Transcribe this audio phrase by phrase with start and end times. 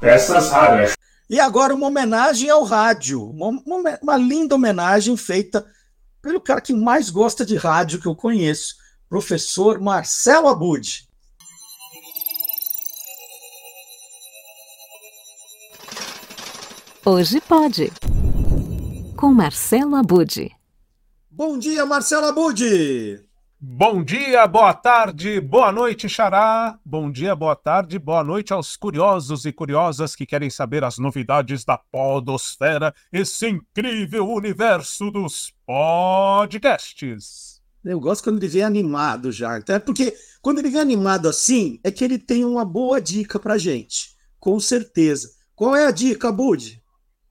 [0.00, 0.94] Peças raras.
[1.28, 5.66] E agora uma homenagem ao rádio, uma, uma, uma, linda homenagem feita
[6.20, 8.76] pelo cara que mais gosta de rádio que eu conheço,
[9.08, 11.08] professor Marcelo Abud.
[17.06, 17.92] Hoje pode.
[19.16, 20.50] Com Marcelo Abud.
[21.30, 23.23] Bom dia, Marcelo Abud.
[23.66, 26.78] Bom dia, boa tarde, boa noite, Xará.
[26.84, 31.64] Bom dia, boa tarde, boa noite aos curiosos e curiosas que querem saber as novidades
[31.64, 37.62] da Podosfera, esse incrível universo dos podcasts.
[37.82, 41.90] Eu gosto quando ele vem animado já, até porque quando ele vem animado assim, é
[41.90, 45.30] que ele tem uma boa dica pra gente, com certeza.
[45.56, 46.82] Qual é a dica, Bud?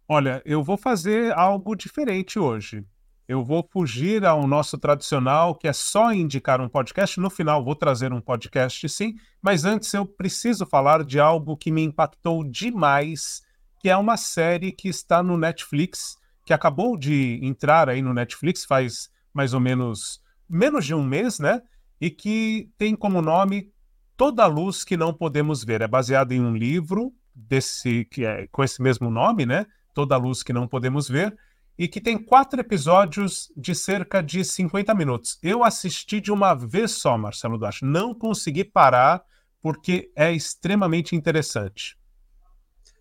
[0.10, 2.84] Olha, eu vou fazer algo diferente hoje
[3.28, 7.20] eu vou fugir ao nosso tradicional, que é só indicar um podcast.
[7.20, 11.72] No final, vou trazer um podcast, sim, mas antes eu preciso falar de algo que
[11.72, 13.42] me impactou demais,
[13.80, 18.66] que é uma série que está no Netflix, que acabou de entrar aí no Netflix
[18.66, 21.62] faz mais ou menos menos de um mês, né?
[22.00, 23.72] E que tem como nome
[24.18, 25.82] Toda Luz que Não Podemos Ver.
[25.82, 29.66] É baseado em um livro desse que é com esse mesmo nome, né?
[29.94, 31.36] Toda Luz que Não Podemos Ver
[31.78, 35.40] e que tem quatro episódios de cerca de 50 minutos.
[35.42, 37.84] Eu assisti de uma vez só, Marcelo Duarte.
[37.84, 39.24] Não consegui parar
[39.62, 41.98] porque é extremamente interessante.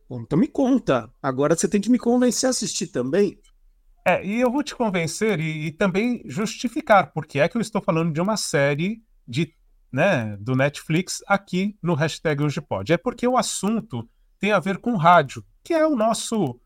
[0.09, 1.11] Bom, então me conta.
[1.23, 3.39] Agora você tem que me convencer a assistir também.
[4.05, 7.81] É, e eu vou te convencer e, e também justificar porque é que eu estou
[7.81, 9.55] falando de uma série de,
[9.93, 12.93] né, do Netflix aqui no hashtag Hoje Pode.
[12.93, 14.09] É porque o assunto
[14.41, 16.61] tem a ver com rádio, que é o nosso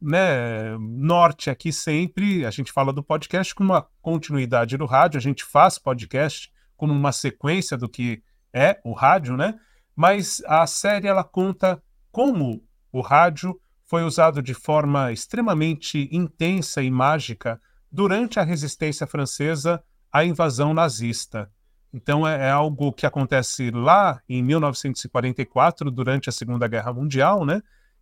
[0.00, 5.22] né, norte aqui sempre, a gente fala do podcast como uma continuidade do rádio, a
[5.22, 9.58] gente faz podcast como uma sequência do que é o rádio, né?
[9.94, 16.90] Mas a série ela conta como o rádio foi usado de forma extremamente intensa e
[16.90, 19.82] mágica durante a resistência francesa
[20.12, 21.50] à invasão nazista.
[21.92, 27.60] Então é, é algo que acontece lá em 1944, durante a Segunda Guerra Mundial, né?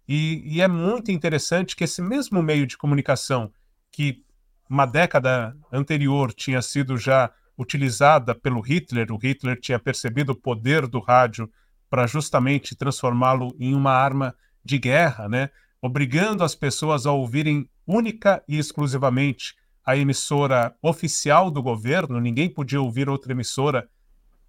[0.08, 3.52] E, e, é muito interessante que esse mesmo meio de comunicação
[3.92, 4.24] que
[4.68, 10.86] uma década anterior tinha sido já utilizada pelo Hitler, o Hitler tinha percebido o poder
[10.86, 11.50] do rádio
[11.90, 15.50] para justamente transformá-lo em uma arma de guerra, né?
[15.80, 19.54] obrigando as pessoas a ouvirem única e exclusivamente
[19.84, 23.88] a emissora oficial do governo, ninguém podia ouvir outra emissora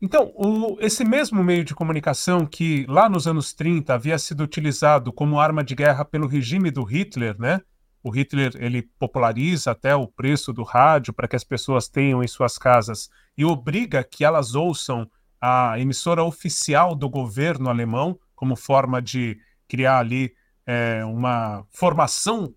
[0.01, 5.11] então, o, esse mesmo meio de comunicação que lá nos anos 30 havia sido utilizado
[5.11, 7.61] como arma de guerra pelo regime do Hitler, né?
[8.01, 12.27] O Hitler ele populariza até o preço do rádio para que as pessoas tenham em
[12.27, 15.09] suas casas e obriga que elas ouçam
[15.41, 19.37] a emissora oficial do governo alemão como forma de
[19.67, 20.33] criar ali
[20.65, 22.53] é, uma formação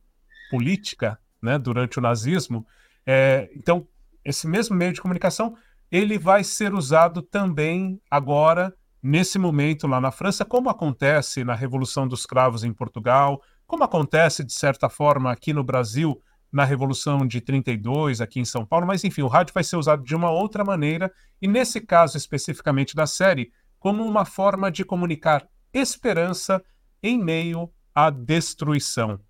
[0.48, 1.58] política, né?
[1.58, 2.64] Durante o nazismo.
[3.04, 3.84] É, então,
[4.24, 5.56] esse mesmo meio de comunicação
[5.92, 12.08] ele vai ser usado também agora, nesse momento lá na França, como acontece na Revolução
[12.08, 16.18] dos Cravos em Portugal, como acontece, de certa forma, aqui no Brasil,
[16.50, 20.02] na Revolução de 32, aqui em São Paulo, mas enfim, o rádio vai ser usado
[20.02, 25.46] de uma outra maneira, e nesse caso especificamente da série, como uma forma de comunicar
[25.74, 26.64] esperança
[27.02, 29.20] em meio à destruição.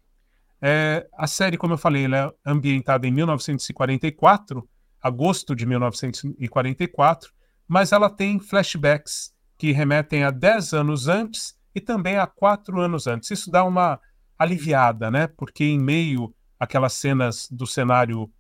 [0.61, 4.69] É, a série, como eu falei, é ambientada em 1944
[5.03, 7.33] agosto de 1944,
[7.67, 13.07] mas ela tem flashbacks que remetem a 10 anos antes e também a 4 anos
[13.07, 13.31] antes.
[13.31, 13.99] Isso dá uma
[14.39, 15.27] aliviada, né?
[15.27, 18.31] Porque em meio àquelas cenas do cenário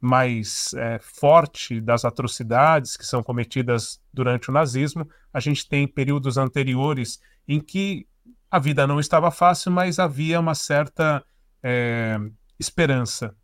[0.00, 6.36] mais é, forte das atrocidades que são cometidas durante o nazismo, a gente tem períodos
[6.36, 8.06] anteriores em que
[8.50, 11.24] a vida não estava fácil, mas havia uma certa
[11.62, 12.18] é,
[12.58, 13.34] esperança.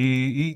[0.00, 0.02] E,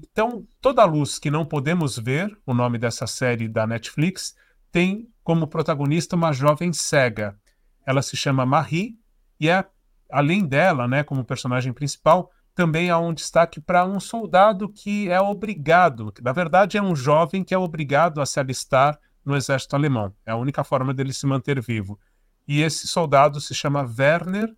[0.04, 4.36] e, então, Toda Luz que Não Podemos Ver, o nome dessa série da Netflix,
[4.70, 7.36] tem como protagonista uma jovem cega.
[7.84, 8.97] Ela se chama Marie
[9.40, 9.64] e é,
[10.08, 15.20] além dela, né, como personagem principal, também há um destaque para um soldado que é
[15.20, 19.75] obrigado, que, na verdade é um jovem que é obrigado a se alistar no exército
[19.75, 20.14] alemão.
[20.25, 21.99] É a única forma dele se manter vivo.
[22.46, 24.55] E esse soldado se chama Werner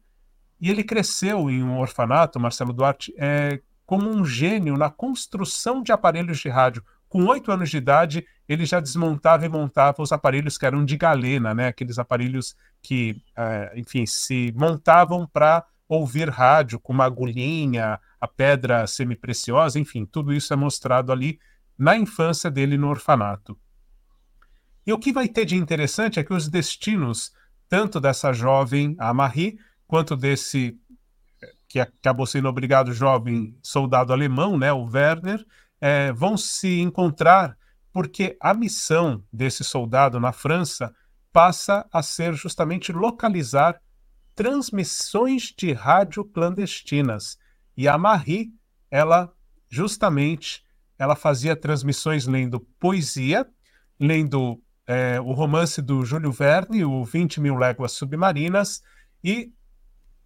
[0.60, 5.92] e ele cresceu em um orfanato, Marcelo Duarte, é, como um gênio na construção de
[5.92, 6.84] aparelhos de rádio.
[7.08, 10.96] Com oito anos de idade, ele já desmontava e montava os aparelhos que eram de
[10.96, 11.68] galena, né?
[11.68, 18.86] aqueles aparelhos que, é, enfim, se montavam para ouvir rádio com uma agulhinha, a pedra
[18.86, 21.38] semipreciosa, enfim, tudo isso é mostrado ali
[21.78, 23.58] na infância dele no orfanato.
[24.86, 27.32] E o que vai ter de interessante é que os destinos
[27.68, 30.78] tanto dessa jovem, a Marie, quanto desse
[31.74, 35.44] que acabou sendo obrigado jovem soldado alemão, né, o Werner,
[35.80, 37.58] é, vão se encontrar
[37.92, 40.94] porque a missão desse soldado na França
[41.32, 43.82] passa a ser justamente localizar
[44.36, 47.38] transmissões de rádio clandestinas.
[47.76, 48.52] E a Marie,
[48.88, 49.32] ela
[49.68, 50.62] justamente,
[50.96, 53.48] ela fazia transmissões lendo poesia,
[53.98, 58.80] lendo é, o romance do Júlio Verne, o 20 Mil Léguas Submarinas,
[59.24, 59.52] e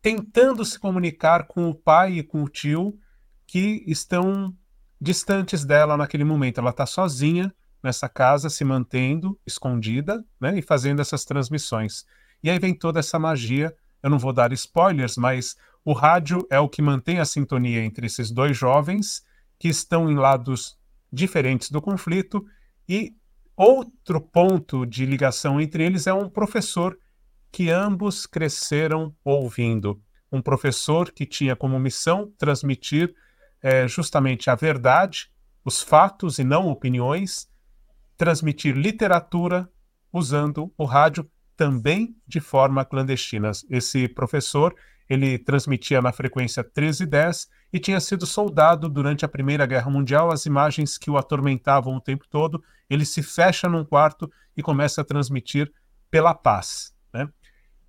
[0.00, 2.98] tentando se comunicar com o pai e com o tio
[3.46, 4.54] que estão
[5.00, 6.60] distantes dela naquele momento.
[6.60, 7.52] Ela está sozinha
[7.82, 12.04] nessa casa, se mantendo escondida né, e fazendo essas transmissões.
[12.42, 13.74] E aí vem toda essa magia.
[14.02, 18.06] Eu não vou dar spoilers, mas o rádio é o que mantém a sintonia entre
[18.06, 19.22] esses dois jovens
[19.58, 20.78] que estão em lados
[21.12, 22.44] diferentes do conflito.
[22.88, 23.14] E
[23.56, 26.96] outro ponto de ligação entre eles é um professor
[27.50, 30.00] que ambos cresceram ouvindo.
[30.30, 33.14] Um professor que tinha como missão transmitir
[33.62, 35.30] é, justamente a verdade,
[35.64, 37.48] os fatos e não opiniões,
[38.16, 39.68] transmitir literatura
[40.12, 43.50] usando o rádio também de forma clandestina.
[43.68, 44.74] Esse professor,
[45.08, 50.30] ele transmitia na frequência 1310 e tinha sido soldado durante a Primeira Guerra Mundial.
[50.30, 55.00] As imagens que o atormentavam o tempo todo, ele se fecha num quarto e começa
[55.00, 55.72] a transmitir
[56.10, 56.94] pela paz.
[57.12, 57.28] Né?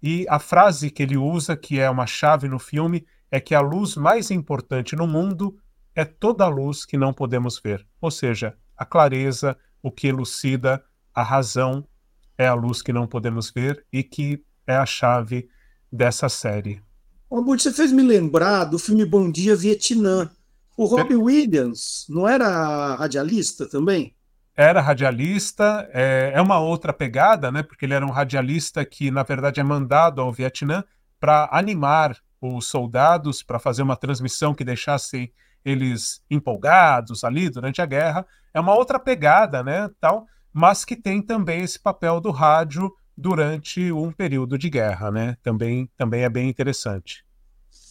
[0.02, 3.62] E a frase que ele usa, que é uma chave no filme, é que a
[3.62, 5.58] luz mais importante no mundo
[5.96, 10.84] é toda a luz que não podemos ver, ou seja, a clareza, o que elucida
[11.14, 11.86] a razão
[12.38, 15.50] é a luz que não podemos ver e que é a chave
[15.92, 16.82] dessa série.
[17.30, 20.30] Oh, você fez me lembrar do filme Bom Dia Vietnã.
[20.78, 24.16] O Robbie Williams não era radialista também?
[24.62, 27.64] Era radialista, é, é uma outra pegada, né?
[27.64, 30.84] Porque ele era um radialista que, na verdade, é mandado ao Vietnã
[31.18, 35.32] para animar os soldados, para fazer uma transmissão que deixasse
[35.64, 38.28] eles empolgados ali durante a guerra.
[38.54, 39.90] É uma outra pegada, né?
[39.98, 45.38] Tal, mas que tem também esse papel do rádio durante um período de guerra, né?
[45.42, 47.24] Também, também é bem interessante.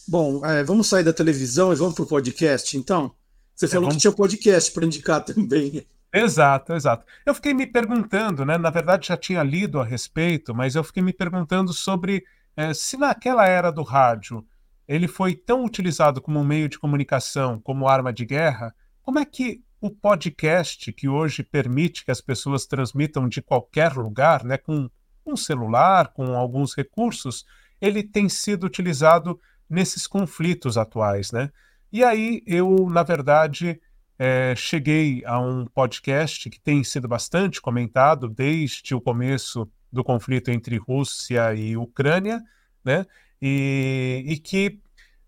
[0.07, 3.11] Bom, é, vamos sair da televisão e vamos para o podcast, então?
[3.55, 3.95] Você é, falou vamos...
[3.95, 5.83] que tinha podcast para indicar também.
[6.11, 7.05] Exato, exato.
[7.25, 8.57] Eu fiquei me perguntando, né?
[8.57, 12.23] Na verdade, já tinha lido a respeito, mas eu fiquei me perguntando sobre
[12.57, 14.45] é, se naquela era do rádio
[14.87, 18.73] ele foi tão utilizado como um meio de comunicação, como arma de guerra,
[19.03, 24.43] como é que o podcast, que hoje permite que as pessoas transmitam de qualquer lugar,
[24.43, 24.89] né, com
[25.23, 27.45] um celular, com alguns recursos,
[27.79, 29.39] ele tem sido utilizado
[29.69, 31.51] nesses conflitos atuais, né?
[31.91, 33.79] E aí eu, na verdade,
[34.19, 40.51] é, cheguei a um podcast que tem sido bastante comentado desde o começo do conflito
[40.51, 42.43] entre Rússia e Ucrânia,
[42.83, 43.05] né?
[43.41, 44.77] e, e que,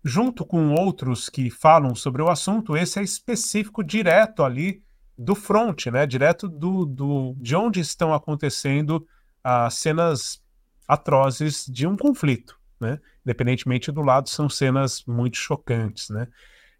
[0.04, 4.82] junto com outros que falam sobre o assunto, esse é específico direto ali
[5.16, 6.06] do front, né?
[6.06, 9.06] direto do, do, de onde estão acontecendo
[9.42, 10.42] as cenas
[10.86, 12.60] atrozes de um conflito.
[12.78, 13.00] Né?
[13.24, 16.10] Independentemente do lado, são cenas muito chocantes.
[16.10, 16.28] Né?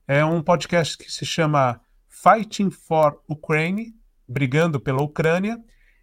[0.07, 1.81] É um podcast que se chama
[2.23, 3.93] Fighting for Ukraine,
[4.29, 5.59] brigando pela Ucrânia,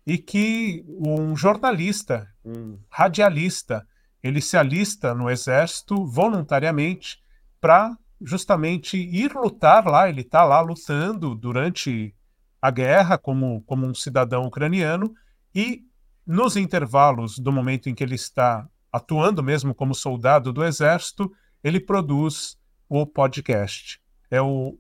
[0.06, 3.88] e que um jornalista, um radialista,
[4.22, 7.24] ele se alista no exército voluntariamente
[7.62, 10.10] para justamente ir lutar lá.
[10.10, 12.14] Ele está lá lutando durante
[12.62, 15.14] a guerra como, como um cidadão ucraniano
[15.56, 15.86] e
[16.28, 21.32] nos intervalos do momento em que ele está atuando mesmo como soldado do exército,
[21.64, 22.58] ele produz
[22.90, 24.02] o podcast.
[24.30, 24.78] É o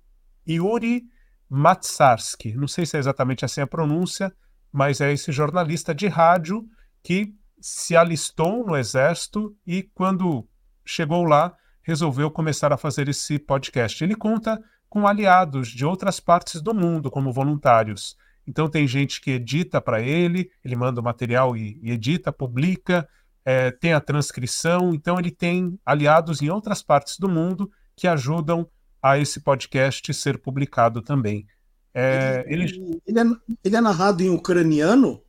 [0.48, 1.08] Yuri
[1.50, 2.53] Matsarsky.
[2.53, 4.32] Não sei se é exatamente assim a pronúncia,
[4.72, 6.65] mas é esse jornalista de rádio
[7.03, 10.48] que se alistou no exército e, quando
[10.86, 14.03] chegou lá, resolveu começar a fazer esse podcast.
[14.03, 18.15] Ele conta com aliados de outras partes do mundo como voluntários.
[18.48, 23.08] Então, tem gente que edita para ele, ele manda o material e, e edita, publica,
[23.46, 24.94] é, tem a transcrição.
[24.94, 28.68] Então, ele tem aliados em outras partes do mundo que ajudam
[29.01, 31.46] a esse podcast ser publicado também.
[31.94, 33.01] É, ele, ele...
[33.06, 33.24] Ele, é,
[33.63, 35.22] ele é narrado em ucraniano?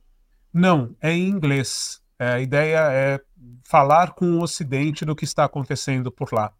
[0.53, 2.01] Não, é em inglês.
[2.19, 3.19] É, a ideia é
[3.63, 6.53] falar com o Ocidente do que está acontecendo por lá.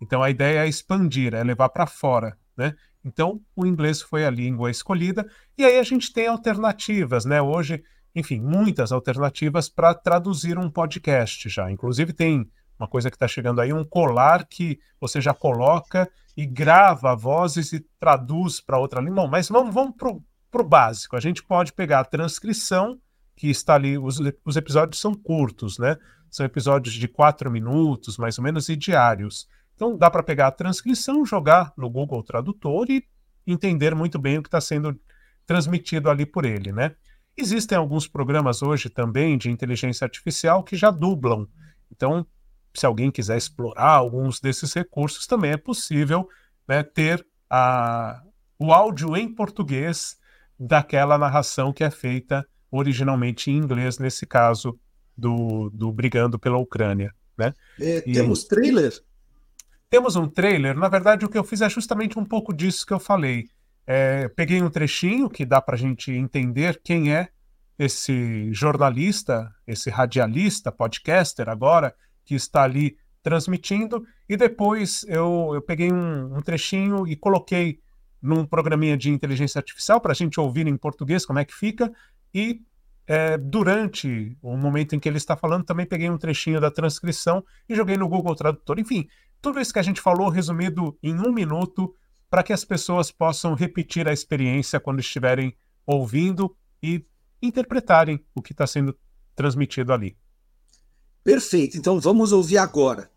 [0.00, 2.74] Então a ideia é expandir, é levar para fora, né?
[3.04, 5.26] Então o inglês foi a língua escolhida
[5.58, 7.40] e aí a gente tem alternativas, né?
[7.42, 7.82] Hoje,
[8.14, 11.70] enfim, muitas alternativas para traduzir um podcast já.
[11.70, 16.44] Inclusive tem uma coisa que está chegando aí, um colar que você já coloca e
[16.44, 19.24] grava vozes e traduz para outra língua.
[19.24, 21.16] Bom, mas vamos, vamos para o básico.
[21.16, 22.98] A gente pode pegar a transcrição
[23.36, 25.96] que está ali, os, os episódios são curtos, né?
[26.30, 29.48] São episódios de quatro minutos, mais ou menos, e diários.
[29.74, 33.04] Então dá para pegar a transcrição, jogar no Google Tradutor e
[33.46, 34.98] entender muito bem o que está sendo
[35.46, 36.94] transmitido ali por ele, né?
[37.36, 41.48] Existem alguns programas hoje também de inteligência artificial que já dublam.
[41.90, 42.24] Então,
[42.74, 46.28] se alguém quiser explorar alguns desses recursos, também é possível
[46.68, 48.22] né, ter a,
[48.58, 50.16] o áudio em português
[50.58, 54.78] daquela narração que é feita originalmente em inglês, nesse caso
[55.16, 57.14] do, do Brigando pela Ucrânia.
[57.38, 57.52] Né?
[57.80, 58.92] É, temos trailer?
[59.88, 60.76] Temos um trailer.
[60.76, 63.48] Na verdade, o que eu fiz é justamente um pouco disso que eu falei.
[63.86, 67.28] É, peguei um trechinho que dá para a gente entender quem é
[67.78, 75.92] esse jornalista, esse radialista, podcaster agora, que está ali transmitindo, e depois eu, eu peguei
[75.92, 77.80] um, um trechinho e coloquei
[78.20, 81.92] num programinha de inteligência artificial para a gente ouvir em português como é que fica,
[82.32, 82.62] e
[83.06, 87.44] é, durante o momento em que ele está falando, também peguei um trechinho da transcrição
[87.68, 88.78] e joguei no Google Tradutor.
[88.78, 89.06] Enfim,
[89.42, 91.94] tudo isso que a gente falou resumido em um minuto
[92.30, 95.54] para que as pessoas possam repetir a experiência quando estiverem
[95.86, 97.04] ouvindo e
[97.42, 98.96] interpretarem o que está sendo
[99.36, 100.16] transmitido ali.
[101.24, 103.08] Perfeito, então vamos ouvir agora.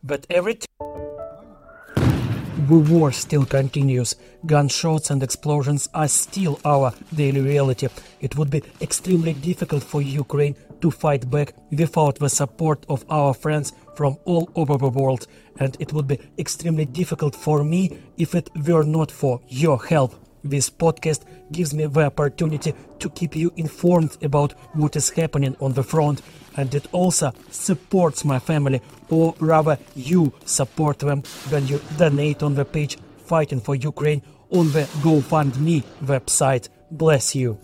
[0.00, 0.56] But every
[2.68, 4.14] the war still continues.
[4.46, 7.88] Gunshots and explosions are still our daily reality.
[8.20, 13.34] It would be extremely difficult for Ukraine to fight back without the support of our
[13.34, 15.26] friends from all over the world,
[15.58, 20.14] and it would be extremely difficult for me if it were not for your help.
[20.44, 25.72] This podcast gives me the opportunity to keep you informed about what is happening on
[25.72, 26.22] the front,
[26.58, 32.54] and it also supports my family, or rather, you support them when you donate on
[32.54, 36.68] the page Fighting for Ukraine on the GoFundMe website.
[36.90, 37.58] Bless you.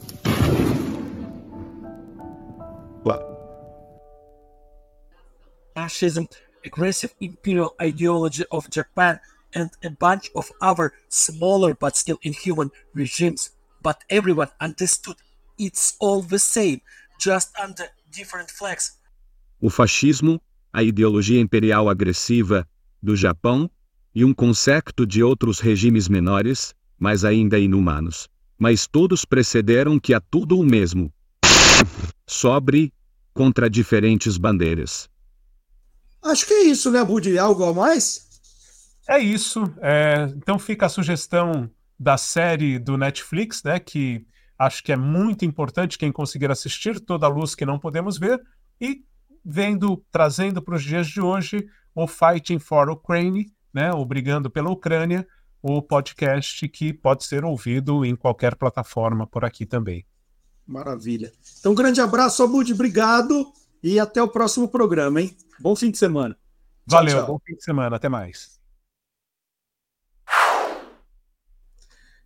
[5.74, 6.28] Fascism,
[6.64, 9.18] aggressive imperial ideology of Japan,
[9.54, 13.50] and a bunch of other smaller but still inhuman regimes.
[13.82, 15.16] But everyone understood
[15.58, 16.80] it's all the same,
[17.18, 17.88] just under.
[19.60, 20.40] O fascismo,
[20.72, 22.68] a ideologia imperial agressiva
[23.02, 23.70] do Japão
[24.14, 28.28] e um consecto de outros regimes menores, mas ainda inumanos.
[28.58, 31.12] Mas todos precederam que há tudo o mesmo.
[32.26, 32.92] Sobre,
[33.32, 35.08] contra diferentes bandeiras.
[36.22, 37.38] Acho que é isso, né, Budi?
[37.38, 38.26] Algo a mais?
[39.08, 39.62] É isso.
[39.80, 43.78] É, então fica a sugestão da série do Netflix, né?
[43.78, 44.24] Que
[44.64, 48.42] acho que é muito importante quem conseguir assistir toda a luz que não podemos ver
[48.80, 49.04] e
[49.44, 53.92] vendo, trazendo para os dias de hoje o Fighting for Ukraine, né?
[53.92, 55.26] O Brigando pela Ucrânia,
[55.62, 60.04] o podcast que pode ser ouvido em qualquer plataforma por aqui também.
[60.66, 61.30] Maravilha.
[61.60, 63.52] Então, um grande abraço, Abud, obrigado
[63.82, 65.36] e até o próximo programa, hein?
[65.60, 66.36] Bom fim de semana.
[66.86, 67.26] Valeu, tchau.
[67.26, 68.58] bom fim de semana, até mais.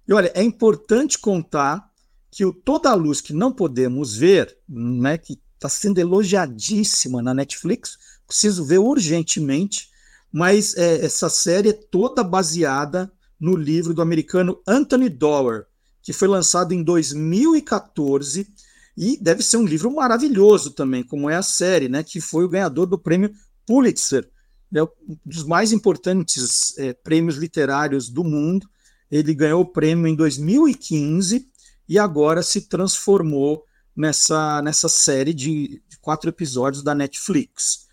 [0.06, 1.87] E olha, é importante contar
[2.30, 7.34] que o Toda a Luz que não podemos ver, né, que está sendo elogiadíssima na
[7.34, 9.88] Netflix, preciso ver urgentemente,
[10.30, 15.64] mas é, essa série é toda baseada no livro do americano Anthony Doerr,
[16.02, 18.46] que foi lançado em 2014
[18.96, 22.48] e deve ser um livro maravilhoso também, como é a série, né, que foi o
[22.48, 23.32] ganhador do prêmio
[23.66, 24.28] Pulitzer,
[24.74, 24.88] é um
[25.24, 28.68] dos mais importantes é, prêmios literários do mundo.
[29.10, 31.48] Ele ganhou o prêmio em 2015
[31.88, 33.64] e agora se transformou
[33.96, 37.88] nessa, nessa série de, de quatro episódios da Netflix.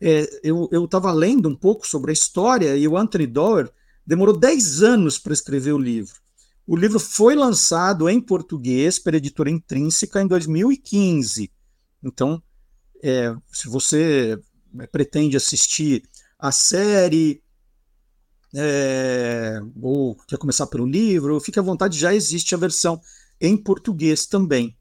[0.00, 3.70] É, eu estava lendo um pouco sobre a história e o Anthony Doerr
[4.06, 6.14] demorou 10 anos para escrever o livro.
[6.66, 11.50] O livro foi lançado em português pela editora Intrínseca em 2015.
[12.02, 12.42] Então,
[13.02, 14.38] é, se você
[14.90, 16.02] pretende assistir
[16.38, 17.40] a série,
[18.54, 23.00] é, ou quer começar pelo livro, fique à vontade, já existe a versão
[23.40, 24.76] em português também.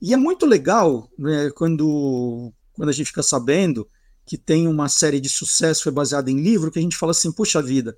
[0.00, 3.88] E é muito legal né, quando, quando a gente fica sabendo
[4.24, 7.32] que tem uma série de sucesso foi baseada em livro, que a gente fala assim,
[7.32, 7.96] puxa vida,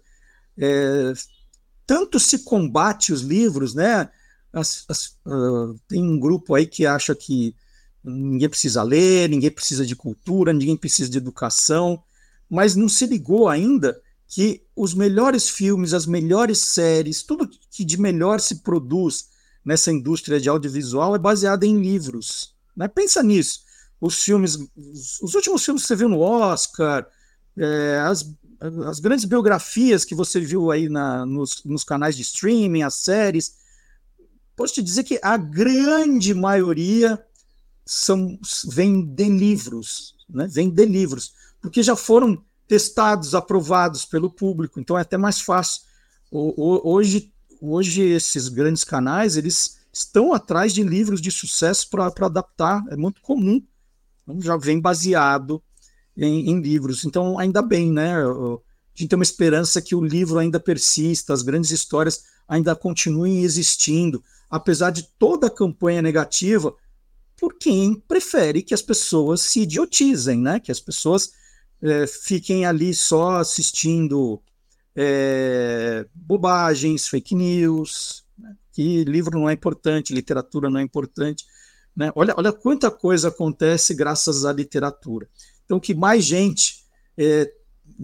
[0.57, 1.13] é,
[1.87, 4.09] tanto se combate os livros, né?
[4.53, 7.55] As, as, uh, tem um grupo aí que acha que
[8.03, 12.01] ninguém precisa ler, ninguém precisa de cultura, ninguém precisa de educação,
[12.49, 18.01] mas não se ligou ainda que os melhores filmes, as melhores séries, tudo que de
[18.01, 19.30] melhor se produz
[19.65, 22.55] nessa indústria de audiovisual é baseado em livros.
[22.77, 22.89] Né?
[22.89, 23.61] Pensa nisso.
[24.01, 24.59] Os filmes,
[25.23, 27.07] os últimos filmes que você viu no Oscar,
[27.57, 28.35] é, as,
[28.87, 33.57] as grandes biografias que você viu aí na, nos, nos canais de streaming, as séries,
[34.57, 37.23] posso te dizer que a grande maioria
[37.85, 38.39] são
[38.69, 40.47] vêm de livros, né?
[40.47, 45.83] Vêm de livros, porque já foram testados, aprovados pelo público, então é até mais fácil.
[46.31, 52.97] Hoje, hoje esses grandes canais eles estão atrás de livros de sucesso para adaptar, é
[52.97, 53.63] muito comum,
[54.23, 55.63] então, já vem baseado
[56.17, 57.05] em, em, livros.
[57.05, 58.15] Então, ainda bem, né?
[58.17, 58.59] A
[58.95, 64.23] gente tem uma esperança que o livro ainda persista, as grandes histórias ainda continuem existindo,
[64.49, 66.75] apesar de toda a campanha negativa,
[67.37, 70.61] por quem prefere que as pessoas se idiotizem, né?
[70.61, 71.33] Que as pessoas
[71.81, 74.41] é, fiquem ali só assistindo
[75.03, 78.55] é, bobagens, fake news, né?
[78.71, 81.47] que livro não é importante, literatura não é importante.
[81.97, 82.13] Né?
[82.15, 85.27] Olha, olha quanta coisa acontece graças à literatura.
[85.65, 86.85] Então, que mais gente
[87.17, 87.51] é,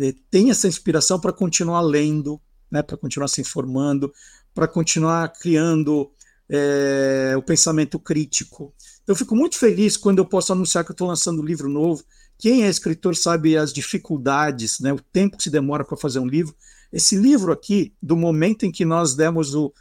[0.00, 2.82] é, essa inspiração para continuar lendo, né?
[2.82, 4.10] para continuar se informando,
[4.54, 6.10] para continuar criando
[6.48, 8.72] é, o pensamento crítico.
[9.06, 12.02] Eu fico muito feliz quando eu posso anunciar que estou lançando um livro novo.
[12.38, 16.26] Quem é escritor sabe as dificuldades, né, o tempo que se demora para fazer um
[16.26, 16.54] livro.
[16.92, 19.72] Esse livro aqui, do momento em que nós demos o,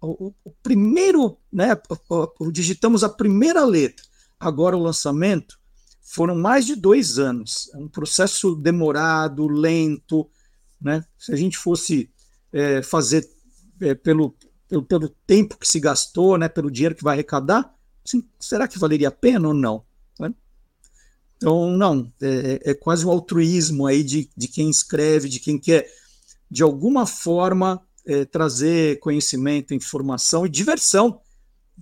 [0.00, 1.76] o, o primeiro, né,
[2.08, 4.04] o, digitamos a primeira letra,
[4.38, 5.58] agora o lançamento,
[6.00, 7.70] foram mais de dois anos.
[7.74, 10.28] É um processo demorado, lento.
[10.80, 11.04] Né?
[11.18, 12.10] Se a gente fosse
[12.52, 13.28] é, fazer
[13.80, 14.34] é, pelo,
[14.66, 17.74] pelo, pelo tempo que se gastou, né, pelo dinheiro que vai arrecadar,
[18.10, 19.84] Assim, será que valeria a pena ou não?
[20.18, 20.34] Né?
[21.36, 25.88] Então, não, é, é, quase um altruísmo aí de, de quem escreve, de quem quer,
[26.50, 31.20] de alguma forma, é, trazer conhecimento, informação e diversão.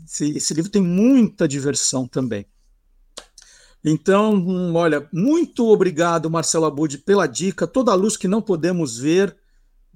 [0.04, 2.46] Esse, esse livro tem muita diversão também.
[3.84, 7.66] Então, hum, olha, muito obrigado, Marcelo Abud, pela dica.
[7.66, 9.36] Toda a luz que não podemos ver.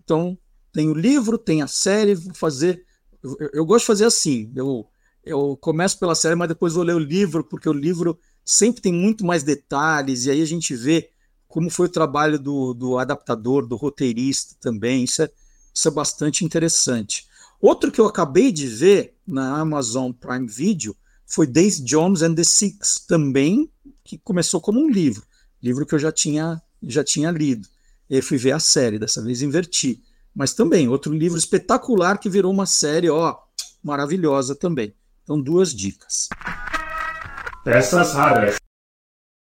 [0.03, 0.39] Então,
[0.73, 2.85] tem o livro, tem a série, vou fazer.
[3.23, 4.51] Eu, eu gosto de fazer assim.
[4.55, 4.89] Eu
[5.25, 8.93] eu começo pela série, mas depois vou ler o livro, porque o livro sempre tem
[8.93, 11.11] muito mais detalhes, e aí a gente vê
[11.53, 15.05] como foi o trabalho do, do adaptador, do roteirista também.
[15.05, 15.31] Isso é,
[15.73, 17.27] isso é bastante interessante.
[17.61, 22.43] Outro que eu acabei de ver na Amazon Prime Video foi Days Jones and the
[22.43, 23.71] Six, também
[24.03, 25.23] que começou como um livro,
[25.63, 27.69] livro que eu já tinha, já tinha lido.
[28.09, 30.03] E fui ver a série, dessa vez inverti.
[30.35, 33.37] Mas também, outro livro espetacular que virou uma série, ó,
[33.85, 34.95] maravilhosa também.
[35.23, 36.31] Então, duas dicas.
[37.63, 38.57] Peças raras.